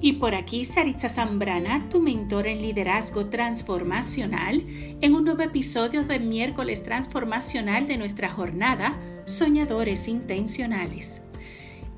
[0.00, 4.64] Y por aquí Saritza Zambrana, tu mentor en liderazgo transformacional,
[5.00, 11.22] en un nuevo episodio de miércoles transformacional de nuestra jornada Soñadores Intencionales.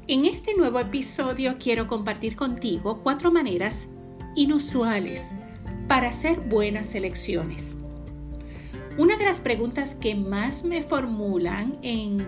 [0.08, 3.88] En este nuevo episodio quiero compartir contigo cuatro maneras
[4.34, 5.32] inusuales
[5.86, 7.76] para hacer buenas elecciones.
[8.96, 12.26] Una de las preguntas que más me formulan en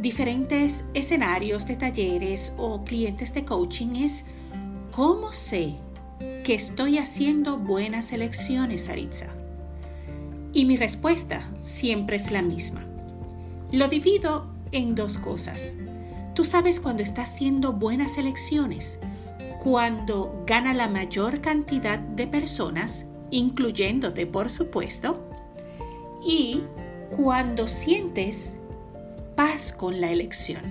[0.00, 4.26] diferentes escenarios de talleres o clientes de coaching es
[4.94, 5.74] ¿Cómo sé
[6.44, 9.26] que estoy haciendo buenas elecciones, Aritza?
[10.52, 12.84] Y mi respuesta siempre es la misma.
[13.72, 15.74] Lo divido en dos cosas.
[16.36, 19.00] Tú sabes cuando estás haciendo buenas elecciones,
[19.60, 25.28] cuando gana la mayor cantidad de personas, incluyéndote por supuesto,
[26.24, 26.62] y
[27.16, 28.58] cuando sientes
[29.34, 30.62] paz con la elección.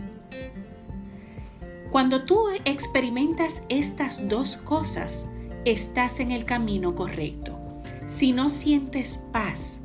[1.93, 5.27] Cuando tú experimentas estas dos cosas,
[5.63, 7.59] estás en el camino correcto.
[8.08, 9.77] Si no sientes paz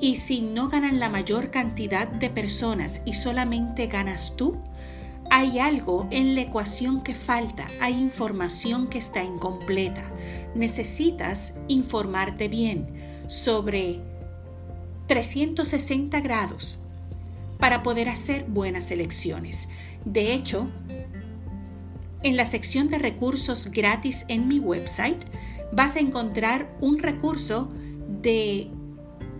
[0.00, 4.56] y si no ganan la mayor cantidad de personas y solamente ganas tú,
[5.30, 10.02] hay algo en la ecuación que falta, hay información que está incompleta.
[10.56, 12.88] Necesitas informarte bien
[13.28, 14.00] sobre
[15.06, 16.80] 360 grados
[17.60, 19.68] para poder hacer buenas elecciones.
[20.04, 20.68] De hecho,
[22.24, 25.22] en la sección de recursos gratis en mi website
[25.72, 27.70] vas a encontrar un recurso
[28.22, 28.70] de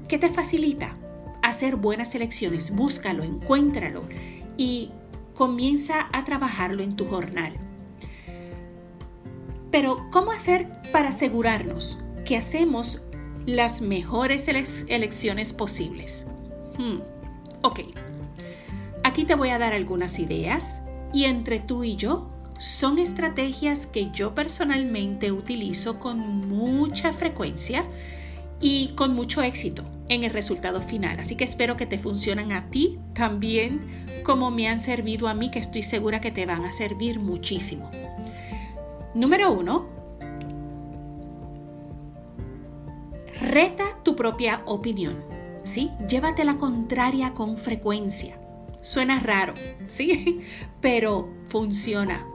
[0.07, 0.97] que te facilita
[1.43, 2.71] hacer buenas elecciones.
[2.71, 4.03] Búscalo, encuéntralo
[4.57, 4.91] y
[5.35, 7.55] comienza a trabajarlo en tu jornal.
[9.71, 13.03] Pero, ¿cómo hacer para asegurarnos que hacemos
[13.47, 16.27] las mejores elecciones posibles?
[16.79, 17.01] Hmm,
[17.63, 17.81] ok,
[19.03, 20.83] aquí te voy a dar algunas ideas
[21.13, 27.85] y entre tú y yo son estrategias que yo personalmente utilizo con mucha frecuencia
[28.61, 31.19] y con mucho éxito en el resultado final.
[31.21, 33.81] Así que espero que te funcionen a ti también
[34.23, 37.91] como me han servido a mí, que estoy segura que te van a servir muchísimo.
[39.15, 39.87] Número uno,
[43.41, 45.35] reta tu propia opinión.
[45.65, 45.91] ¿sí?
[46.09, 48.39] Llévate la contraria con frecuencia.
[48.83, 49.55] Suena raro,
[49.87, 50.41] ¿sí?
[50.81, 52.27] Pero funciona.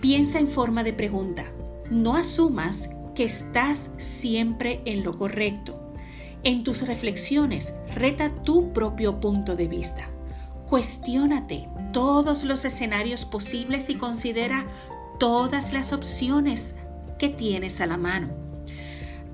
[0.00, 1.44] Piensa en forma de pregunta.
[1.90, 5.92] No asumas que estás siempre en lo correcto.
[6.44, 10.08] En tus reflexiones, reta tu propio punto de vista.
[10.68, 14.68] Cuestiónate todos los escenarios posibles y considera
[15.18, 16.76] todas las opciones
[17.18, 18.28] que tienes a la mano.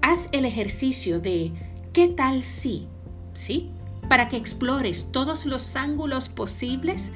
[0.01, 1.53] Haz el ejercicio de
[1.93, 2.89] ¿qué tal si?
[3.35, 3.71] ¿Sí?
[4.09, 7.13] Para que explores todos los ángulos posibles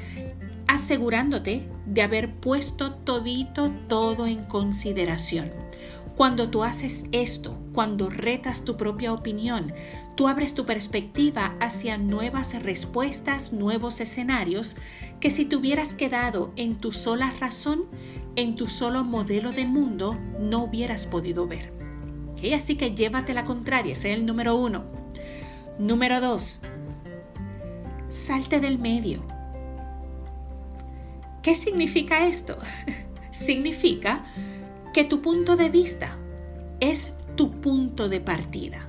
[0.69, 5.51] asegurándote de haber puesto todito todo en consideración.
[6.15, 9.73] Cuando tú haces esto, cuando retas tu propia opinión,
[10.15, 14.77] tú abres tu perspectiva hacia nuevas respuestas, nuevos escenarios,
[15.21, 17.85] que si te hubieras quedado en tu sola razón,
[18.37, 21.73] en tu solo modelo de mundo, no hubieras podido ver.
[22.55, 24.85] Así que llévate la contraria, ese es el número uno.
[25.79, 26.61] Número dos,
[28.09, 29.38] salte del medio
[31.43, 32.59] ¿Qué significa esto?
[33.31, 34.25] significa
[34.93, 36.17] que tu punto de vista
[36.81, 38.89] es tu punto de partida,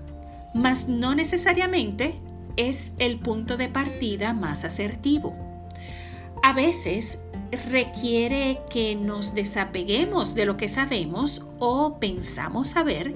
[0.53, 2.15] mas no necesariamente
[2.57, 5.35] es el punto de partida más asertivo.
[6.41, 7.19] A veces
[7.69, 13.15] requiere que nos desapeguemos de lo que sabemos o pensamos saber,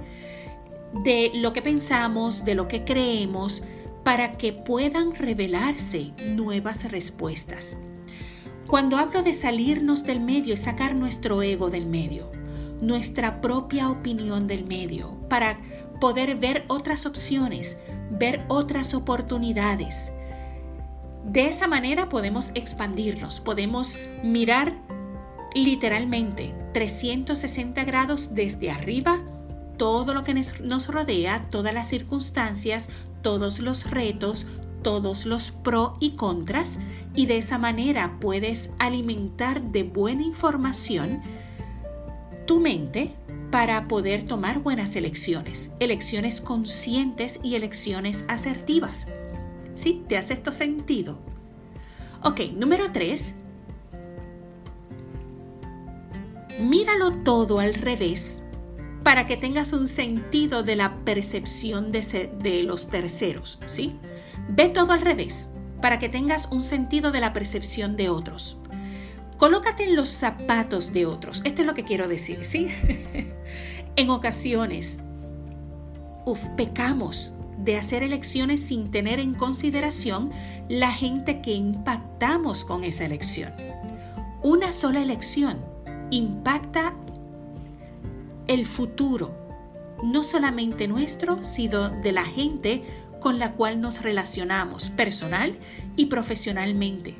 [1.04, 3.64] de lo que pensamos, de lo que creemos,
[4.04, 7.78] para que puedan revelarse nuevas respuestas.
[8.74, 12.32] Cuando hablo de salirnos del medio es sacar nuestro ego del medio,
[12.82, 15.60] nuestra propia opinión del medio, para
[16.02, 17.78] poder ver otras opciones,
[18.10, 20.12] ver otras oportunidades.
[21.24, 24.74] De esa manera podemos expandirnos, podemos mirar
[25.54, 29.20] literalmente 360 grados desde arriba
[29.78, 32.90] todo lo que nos rodea, todas las circunstancias,
[33.22, 34.48] todos los retos,
[34.84, 36.80] todos los pro y contras
[37.16, 41.22] y de esa manera puedes alimentar de buena información
[42.46, 43.16] tu mente
[43.52, 49.08] para poder tomar buenas elecciones, elecciones conscientes y elecciones asertivas.
[49.76, 50.04] ¿Sí?
[50.08, 51.18] ¿Te hace esto sentido?
[52.24, 53.36] Ok, número tres.
[56.60, 58.44] Míralo todo al revés
[59.04, 63.96] para que tengas un sentido de la percepción de, de los terceros, ¿sí?
[64.50, 65.50] Ve todo al revés
[65.82, 68.58] para que tengas un sentido de la percepción de otros.
[69.38, 71.42] Colócate en los zapatos de otros.
[71.44, 72.68] Esto es lo que quiero decir, ¿sí?
[73.96, 75.00] en ocasiones,
[76.26, 80.32] uf, pecamos de hacer elecciones sin tener en consideración
[80.70, 83.54] la gente que impactamos con esa elección.
[84.42, 85.58] Una sola elección
[86.10, 86.94] impacta
[88.48, 89.32] el futuro,
[90.04, 92.84] no solamente nuestro, sino de la gente
[93.24, 95.58] con la cual nos relacionamos personal
[95.96, 97.16] y profesionalmente.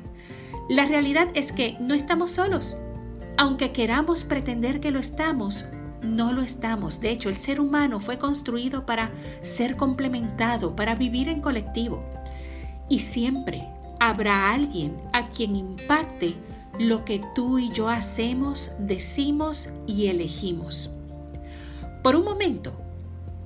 [0.68, 2.76] La realidad es que no estamos solos.
[3.38, 5.64] Aunque queramos pretender que lo estamos,
[6.02, 7.00] no lo estamos.
[7.00, 12.04] De hecho, el ser humano fue construido para ser complementado, para vivir en colectivo.
[12.90, 13.66] Y siempre
[13.98, 16.34] habrá alguien a quien impacte
[16.78, 20.90] lo que tú y yo hacemos, decimos y elegimos.
[22.02, 22.83] Por un momento,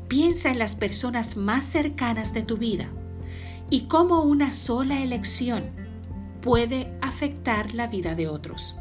[0.08, 2.88] piensa en las personas más cercanas de tu vida
[3.70, 5.64] y cómo una sola elección
[6.40, 8.76] puede afectar la vida de otros.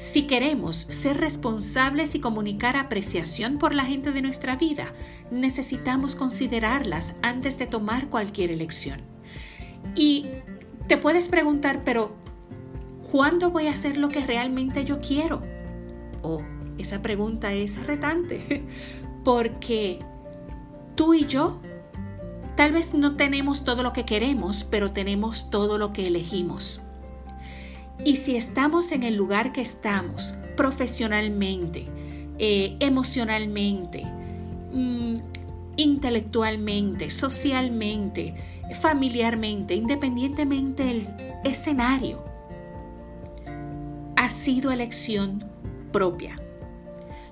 [0.00, 4.94] Si queremos ser responsables y comunicar apreciación por la gente de nuestra vida,
[5.30, 9.02] necesitamos considerarlas antes de tomar cualquier elección.
[9.94, 10.26] Y
[10.88, 12.16] te puedes preguntar, pero
[13.12, 15.42] ¿cuándo voy a hacer lo que realmente yo quiero?
[16.22, 16.42] Oh,
[16.78, 18.64] esa pregunta es retante,
[19.24, 20.00] porque
[20.94, 21.60] tú y yo
[22.56, 26.82] tal vez no tenemos todo lo que queremos, pero tenemos todo lo que elegimos.
[28.04, 31.86] Y si estamos en el lugar que estamos, profesionalmente,
[32.38, 34.04] eh, emocionalmente,
[34.72, 35.16] mm,
[35.76, 38.34] intelectualmente, socialmente,
[38.80, 41.06] familiarmente, independientemente del
[41.44, 42.22] escenario,
[44.16, 45.44] ha sido elección
[45.92, 46.38] propia.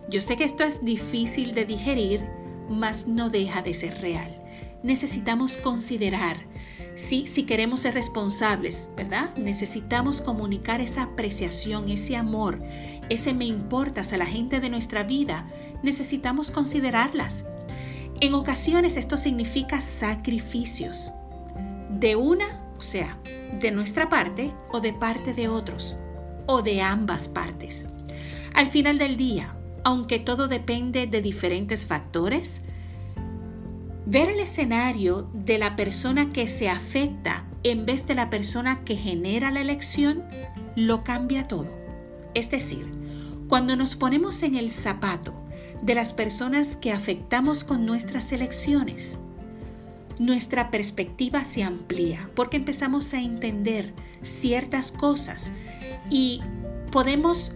[0.08, 2.22] Yo sé que esto es difícil de digerir,
[2.68, 4.42] mas no deja de ser real.
[4.82, 6.46] Necesitamos considerar
[6.94, 9.34] si, si queremos ser responsables, ¿verdad?
[9.36, 12.62] Necesitamos comunicar esa apreciación, ese amor,
[13.10, 15.46] ese me importas a la gente de nuestra vida.
[15.82, 17.44] Necesitamos considerarlas.
[18.20, 21.12] En ocasiones esto significa sacrificios.
[21.90, 22.46] De una,
[22.78, 23.18] o sea,
[23.60, 25.96] de nuestra parte o de parte de otros,
[26.46, 27.86] o de ambas partes.
[28.54, 29.54] Al final del día,
[29.88, 32.60] aunque todo depende de diferentes factores,
[34.10, 38.96] Ver el escenario de la persona que se afecta en vez de la persona que
[38.96, 40.24] genera la elección
[40.76, 41.68] lo cambia todo.
[42.32, 42.86] Es decir,
[43.48, 45.34] cuando nos ponemos en el zapato
[45.82, 49.18] de las personas que afectamos con nuestras elecciones,
[50.18, 53.92] nuestra perspectiva se amplía porque empezamos a entender
[54.22, 55.52] ciertas cosas
[56.08, 56.40] y
[56.90, 57.52] podemos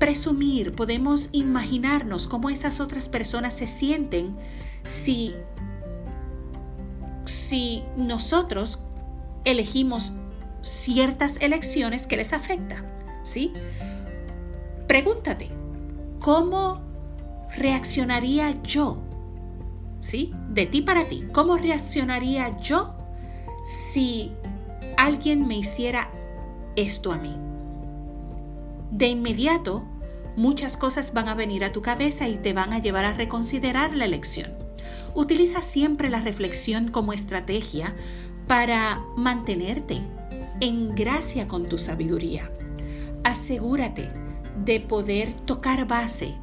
[0.00, 4.36] presumir, podemos imaginarnos cómo esas otras personas se sienten
[4.82, 5.36] si
[7.24, 8.80] si nosotros
[9.44, 10.12] elegimos
[10.62, 12.84] ciertas elecciones que les afectan,
[13.22, 13.52] ¿sí?
[14.88, 15.48] Pregúntate,
[16.18, 16.80] ¿cómo
[17.56, 18.98] reaccionaría yo?
[20.00, 20.32] ¿Sí?
[20.48, 22.94] De ti para ti, ¿cómo reaccionaría yo
[23.62, 24.32] si
[24.96, 26.10] alguien me hiciera
[26.74, 27.36] esto a mí?
[28.90, 29.84] De inmediato,
[30.36, 33.94] muchas cosas van a venir a tu cabeza y te van a llevar a reconsiderar
[33.94, 34.52] la elección.
[35.14, 37.94] Utiliza siempre la reflexión como estrategia
[38.46, 40.00] para mantenerte
[40.60, 42.50] en gracia con tu sabiduría.
[43.24, 44.10] Asegúrate
[44.64, 46.34] de poder tocar base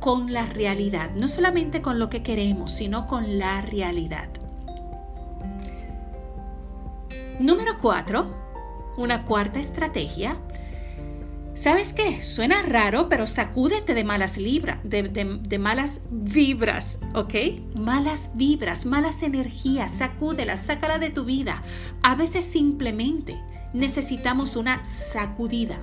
[0.00, 4.28] con la realidad, no solamente con lo que queremos, sino con la realidad.
[7.38, 8.26] Número 4,
[8.96, 10.36] una cuarta estrategia
[11.54, 12.22] ¿Sabes qué?
[12.22, 17.34] Suena raro, pero sacúdete de malas libras, de, malas vibras, ¿ok?
[17.74, 21.62] Malas vibras, malas energías, sacúdelas, sácala de tu vida.
[22.02, 23.38] A veces simplemente
[23.74, 25.78] necesitamos una sacudida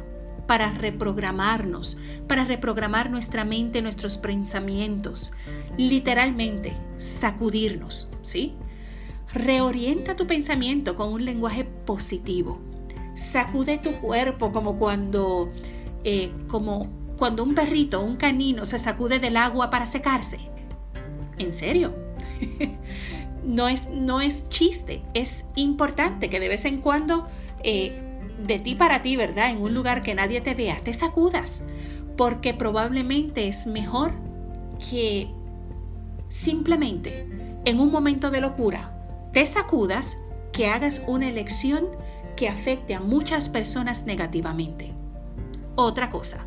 [0.47, 1.97] para reprogramarnos,
[2.27, 5.33] para reprogramar nuestra mente, nuestros pensamientos.
[5.77, 8.55] Literalmente, sacudirnos, ¿sí?
[9.33, 12.66] Reorienta tu pensamiento con un lenguaje positivo
[13.17, 15.51] sacude tu cuerpo como cuando,
[16.03, 20.39] eh, como cuando un perrito, un canino se sacude del agua para secarse.
[21.39, 21.93] ¿En serio?
[23.43, 27.27] no, es, no es chiste, es importante que de vez en cuando,
[27.63, 28.03] eh,
[28.45, 29.49] de ti para ti, ¿verdad?
[29.49, 31.63] En un lugar que nadie te vea, te sacudas,
[32.15, 34.11] porque probablemente es mejor
[34.89, 35.27] que
[36.27, 37.27] simplemente
[37.65, 38.93] en un momento de locura
[39.33, 40.17] te sacudas,
[40.51, 41.85] que hagas una elección
[42.37, 44.93] que afecte a muchas personas negativamente.
[45.75, 46.45] Otra cosa,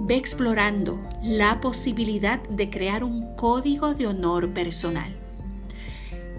[0.00, 5.14] ve explorando la posibilidad de crear un código de honor personal.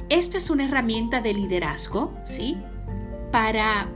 [0.09, 2.57] Esto es una herramienta de liderazgo, ¿sí?
[3.31, 3.87] Para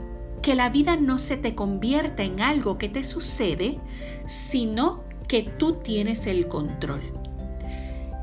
[0.42, 3.78] que la vida no se te convierta en algo que te sucede,
[4.26, 7.02] sino que tú tienes el control.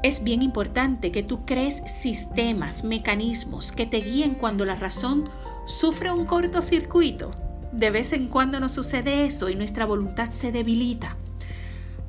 [0.03, 5.29] Es bien importante que tú crees sistemas, mecanismos que te guíen cuando la razón
[5.67, 7.29] sufre un cortocircuito.
[7.71, 11.17] De vez en cuando nos sucede eso y nuestra voluntad se debilita.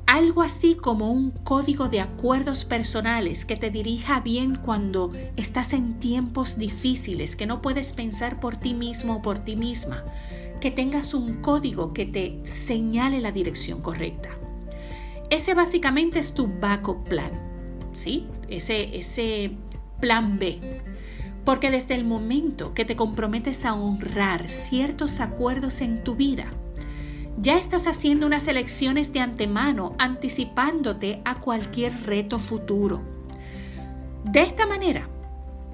[0.07, 5.99] Algo así como un código de acuerdos personales que te dirija bien cuando estás en
[5.99, 10.03] tiempos difíciles, que no puedes pensar por ti mismo o por ti misma,
[10.61, 14.29] que tengas un código que te señale la dirección correcta.
[15.29, 17.29] Ese básicamente es tu backup plan,
[17.93, 18.25] ¿sí?
[18.47, 19.51] Ese, ese
[19.99, 20.59] plan B.
[21.49, 26.45] Porque desde el momento que te comprometes a honrar ciertos acuerdos en tu vida,
[27.37, 33.01] ya estás haciendo unas elecciones de antemano, anticipándote a cualquier reto futuro.
[34.25, 35.09] De esta manera,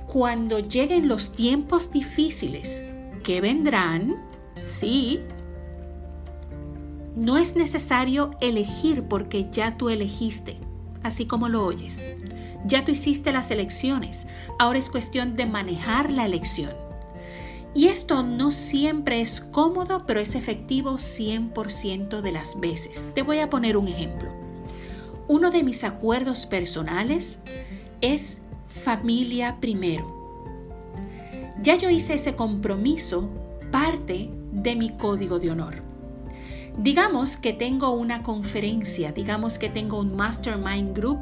[0.08, 2.82] cuando lleguen los tiempos difíciles
[3.22, 4.16] que vendrán,
[4.64, 5.20] sí,
[7.18, 10.58] no es necesario elegir porque ya tú elegiste,
[11.06, 12.04] así como lo oyes.
[12.66, 16.74] Ya tú hiciste las elecciones, ahora es cuestión de manejar la elección.
[17.76, 23.10] Y esto no siempre es cómodo, pero es efectivo 100% de las veces.
[23.14, 24.32] Te voy a poner un ejemplo.
[25.28, 27.40] Uno de mis acuerdos personales
[28.02, 30.14] es familia primero.
[31.62, 33.30] Ya yo hice ese compromiso
[33.72, 35.84] parte de mi código de honor.
[36.78, 41.20] Digamos que tengo una conferencia, digamos que tengo un mastermind group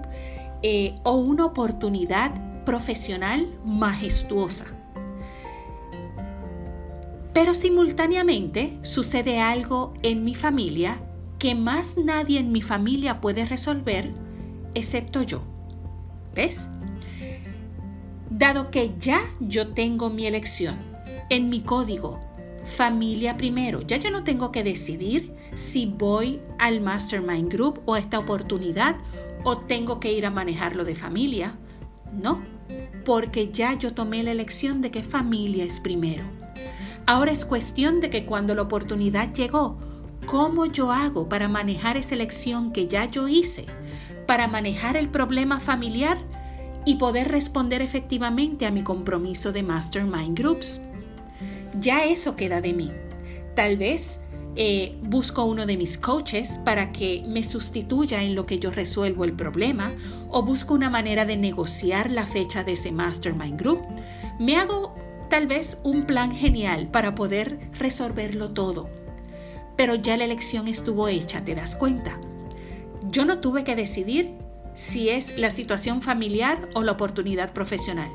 [0.62, 2.32] eh, o una oportunidad
[2.66, 4.66] profesional majestuosa
[7.34, 11.02] pero simultáneamente sucede algo en mi familia
[11.40, 14.12] que más nadie en mi familia puede resolver
[14.76, 15.42] excepto yo.
[16.36, 16.70] ¿Ves?
[18.30, 20.76] Dado que ya yo tengo mi elección
[21.30, 22.20] en mi código,
[22.64, 28.00] familia primero, ya yo no tengo que decidir si voy al Mastermind Group o a
[28.00, 28.96] esta oportunidad
[29.44, 31.56] o tengo que ir a manejarlo de familia.
[32.14, 32.42] No,
[33.06, 36.24] porque ya yo tomé la elección de que familia es primero.
[37.06, 39.78] Ahora es cuestión de que cuando la oportunidad llegó,
[40.26, 43.66] ¿cómo yo hago para manejar esa elección que ya yo hice?
[44.26, 46.18] Para manejar el problema familiar
[46.86, 50.82] y poder responder efectivamente a mi compromiso de Mastermind Groups.
[51.80, 52.92] Ya eso queda de mí.
[53.56, 54.23] Tal vez
[54.56, 59.24] eh, busco uno de mis coaches para que me sustituya en lo que yo resuelvo
[59.24, 59.92] el problema
[60.30, 63.82] o busco una manera de negociar la fecha de ese mastermind group.
[64.40, 64.96] Me hago
[65.30, 68.90] tal vez un plan genial para poder resolverlo todo.
[69.76, 72.20] Pero ya la elección estuvo hecha, ¿te das cuenta?
[73.10, 74.36] Yo no tuve que decidir
[74.76, 78.12] si es la situación familiar o la oportunidad profesional.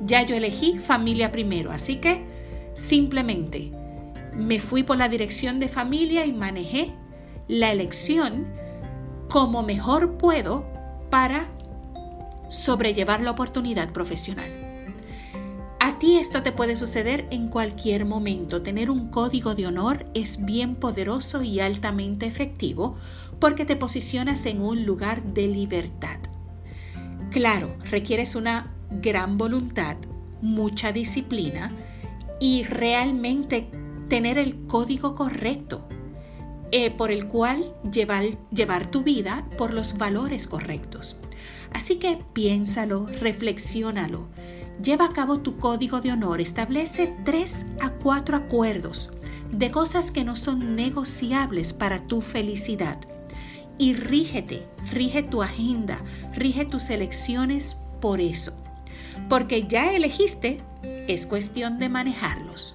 [0.00, 2.24] Ya yo elegí familia primero, así que
[2.74, 3.72] simplemente
[4.38, 6.92] me fui por la dirección de familia y manejé
[7.48, 8.46] la elección
[9.28, 10.64] como mejor puedo
[11.10, 11.48] para
[12.48, 14.50] sobrellevar la oportunidad profesional.
[15.80, 18.62] A ti esto te puede suceder en cualquier momento.
[18.62, 22.96] Tener un código de honor es bien poderoso y altamente efectivo
[23.40, 26.18] porque te posicionas en un lugar de libertad.
[27.30, 29.96] Claro, requieres una gran voluntad,
[30.40, 31.72] mucha disciplina
[32.40, 33.68] y realmente
[34.08, 35.86] tener el código correcto
[36.70, 41.18] eh, por el cual llevar, llevar tu vida por los valores correctos.
[41.72, 44.28] Así que piénsalo, reflexiónalo
[44.82, 49.10] Lleva a cabo tu código de honor, establece tres a cuatro acuerdos
[49.50, 52.98] de cosas que no son negociables para tu felicidad.
[53.76, 54.62] Y rígete,
[54.92, 55.98] rige tu agenda,
[56.34, 58.52] rige tus elecciones por eso.
[59.28, 60.60] Porque ya elegiste,
[61.08, 62.74] es cuestión de manejarlos.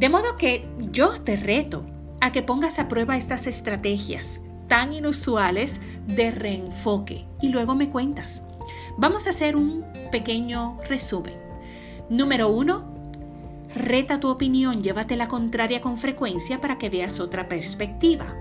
[0.00, 1.82] De modo que yo te reto
[2.22, 8.42] a que pongas a prueba estas estrategias tan inusuales de reenfoque y luego me cuentas.
[8.96, 11.34] Vamos a hacer un pequeño resumen.
[12.08, 12.94] Número uno,
[13.74, 18.34] reta tu opinión, llévate la contraria con frecuencia para que veas otra perspectiva.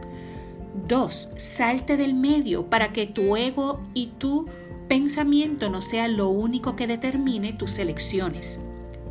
[0.88, 4.46] Dos, salte del medio para que tu ego y tu
[4.88, 8.62] pensamiento no sea lo único que determine tus elecciones.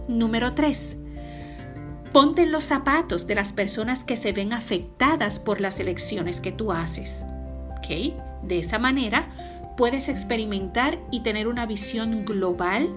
[0.09, 0.97] Número tres,
[2.19, 6.51] ponte en los zapatos de las personas que se ven afectadas por las elecciones que
[6.51, 7.25] tú haces.
[7.77, 8.13] ¿Ok?
[8.43, 9.29] De esa manera
[9.77, 12.89] puedes experimentar y tener una visión global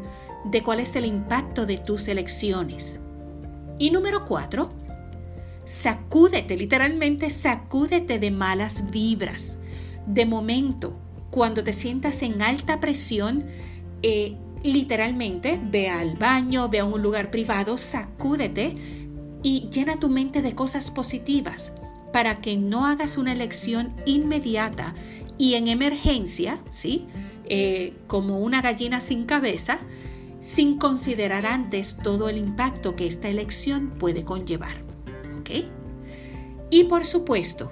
[0.46, 3.00] de cuál es el impacto de tus elecciones.
[3.78, 4.72] Y número cuatro,
[5.66, 9.60] sacúdete, literalmente sacúdete de malas vibras.
[10.08, 10.98] De momento,
[11.30, 13.46] cuando te sientas en alta presión,
[14.02, 19.01] eh, literalmente ve al baño, ve a un lugar privado, sacúdete
[19.44, 21.76] y llena tu mente de cosas positivas
[22.12, 24.94] para que no hagas una elección inmediata
[25.38, 27.08] y en emergencia, ¿sí?
[27.46, 29.80] Eh, como una gallina sin cabeza,
[30.40, 34.84] sin considerar antes todo el impacto que esta elección puede conllevar.
[35.40, 35.66] ¿Ok?
[36.70, 37.72] Y por supuesto,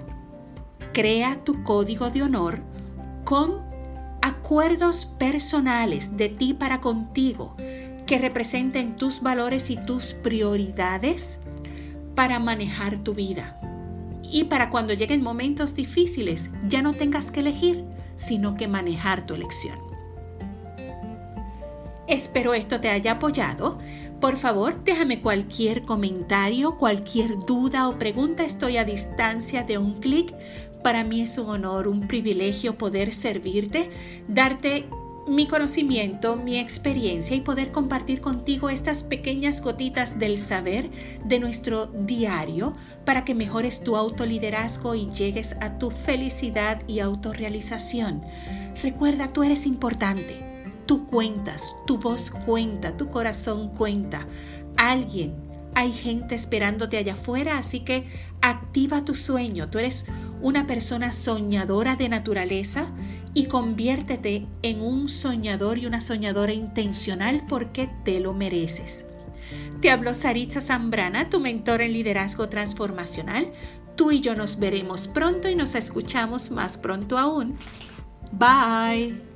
[0.92, 2.60] crea tu código de honor
[3.24, 3.62] con
[4.22, 7.56] acuerdos personales de ti para contigo
[8.10, 11.38] que representen tus valores y tus prioridades
[12.16, 13.56] para manejar tu vida.
[14.32, 17.84] Y para cuando lleguen momentos difíciles ya no tengas que elegir,
[18.16, 19.78] sino que manejar tu elección.
[22.08, 23.78] Espero esto te haya apoyado.
[24.20, 28.42] Por favor, déjame cualquier comentario, cualquier duda o pregunta.
[28.42, 30.34] Estoy a distancia de un clic.
[30.82, 33.88] Para mí es un honor, un privilegio poder servirte,
[34.26, 34.88] darte
[35.30, 40.90] mi conocimiento, mi experiencia y poder compartir contigo estas pequeñas gotitas del saber
[41.24, 48.22] de nuestro diario para que mejores tu autoliderazgo y llegues a tu felicidad y autorrealización.
[48.82, 50.44] Recuerda, tú eres importante.
[50.86, 54.26] Tú cuentas, tu voz cuenta, tu corazón cuenta.
[54.76, 55.36] Alguien,
[55.76, 58.08] hay gente esperándote allá afuera, así que
[58.40, 59.70] activa tu sueño.
[59.70, 60.06] Tú eres
[60.42, 62.88] una persona soñadora de naturaleza
[63.34, 69.06] y conviértete en un soñador y una soñadora intencional porque te lo mereces.
[69.80, 73.52] Te habló Saritza Zambrana, tu mentor en liderazgo transformacional.
[73.96, 77.54] Tú y yo nos veremos pronto y nos escuchamos más pronto aún.
[78.32, 79.30] Bye.